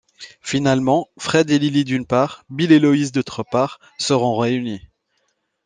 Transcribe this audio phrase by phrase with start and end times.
[0.41, 4.81] Finalement, Fred et Lilli d'une part, Bill et Lois d'autre part, seront réunis...